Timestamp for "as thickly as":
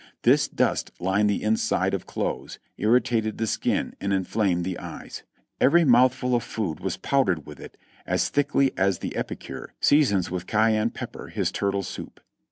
8.07-8.97